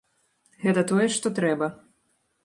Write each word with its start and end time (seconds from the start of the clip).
Гэта 0.63 0.81
тое, 0.91 1.05
што 1.15 1.31
трэба. 1.39 1.67